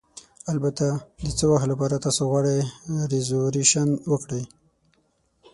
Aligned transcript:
البته، 0.53 0.87
د 1.25 1.27
څه 1.37 1.45
وخت 1.51 1.67
لپاره 1.71 2.03
تاسو 2.05 2.21
غواړئ 2.31 2.57
ریزرویشن 3.11 3.89
وکړئ؟ 4.11 4.43